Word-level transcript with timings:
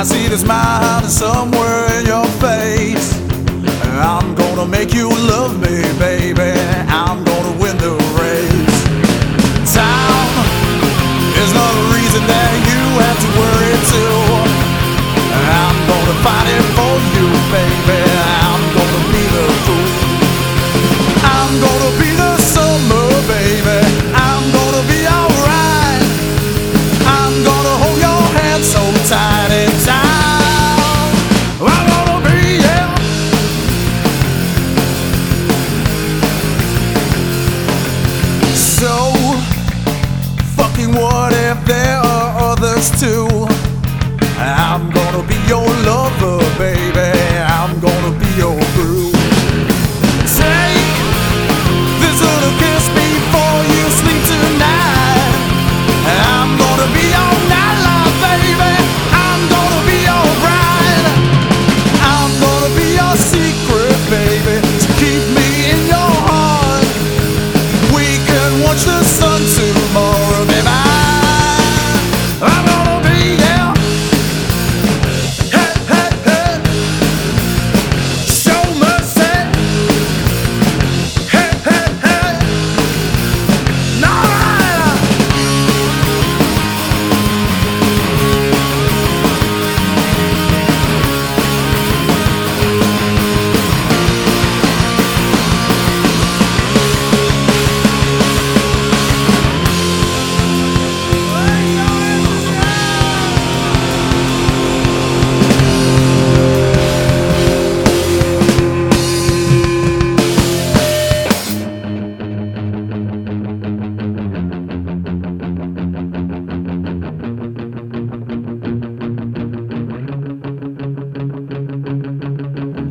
I 0.00 0.02
see 0.02 0.28
the 0.28 0.38
smile 0.38 1.02
somewhere 1.02 2.00
in 2.00 2.06
your 2.06 2.24
face. 2.40 3.12
I'm 4.00 4.34
gonna 4.34 4.64
make 4.64 4.94
you 4.94 5.10
love 5.10 5.60
me. 5.60 5.89
what 40.94 41.32
if 41.32 41.64
there 41.66 41.98
are 41.98 42.52
others 42.52 42.90
too. 43.00 43.28
I'm 44.38 44.90
gonna 44.90 45.22
be 45.26 45.36
your 45.46 45.66
lover, 45.84 46.38
baby. 46.58 46.99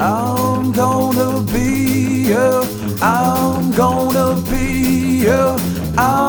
I'm 0.00 0.72
gonna 0.72 1.40
be 1.52 2.28
you. 2.28 2.62
I'm 3.00 3.70
gonna 3.72 4.40
be 4.50 5.20
you. 5.24 5.56
I'm 5.96 6.23